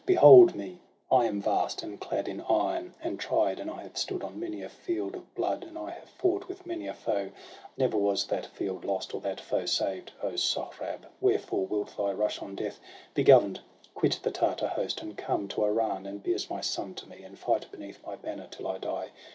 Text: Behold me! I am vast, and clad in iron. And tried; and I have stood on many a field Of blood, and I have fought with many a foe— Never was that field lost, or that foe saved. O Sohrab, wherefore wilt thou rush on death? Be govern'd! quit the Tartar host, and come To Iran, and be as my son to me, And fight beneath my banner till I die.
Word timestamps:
Behold 0.03 0.55
me! 0.55 0.79
I 1.11 1.25
am 1.25 1.39
vast, 1.43 1.83
and 1.83 1.99
clad 1.99 2.27
in 2.27 2.41
iron. 2.41 2.95
And 3.03 3.19
tried; 3.19 3.59
and 3.59 3.69
I 3.69 3.83
have 3.83 3.99
stood 3.99 4.23
on 4.23 4.39
many 4.39 4.63
a 4.63 4.67
field 4.69 5.13
Of 5.15 5.31
blood, 5.35 5.63
and 5.63 5.77
I 5.77 5.91
have 5.91 6.09
fought 6.09 6.47
with 6.47 6.65
many 6.65 6.87
a 6.87 6.93
foe— 6.95 7.29
Never 7.77 7.99
was 7.99 8.25
that 8.25 8.47
field 8.47 8.83
lost, 8.83 9.13
or 9.13 9.21
that 9.21 9.39
foe 9.39 9.67
saved. 9.67 10.11
O 10.23 10.35
Sohrab, 10.37 11.05
wherefore 11.21 11.67
wilt 11.67 11.97
thou 11.97 12.13
rush 12.13 12.41
on 12.41 12.55
death? 12.55 12.79
Be 13.13 13.21
govern'd! 13.23 13.59
quit 13.93 14.19
the 14.23 14.31
Tartar 14.31 14.69
host, 14.69 15.03
and 15.03 15.15
come 15.15 15.47
To 15.49 15.65
Iran, 15.65 16.07
and 16.07 16.23
be 16.23 16.33
as 16.33 16.49
my 16.49 16.61
son 16.61 16.95
to 16.95 17.07
me, 17.07 17.21
And 17.21 17.37
fight 17.37 17.67
beneath 17.71 18.03
my 18.03 18.15
banner 18.15 18.47
till 18.49 18.67
I 18.67 18.79
die. 18.79 19.09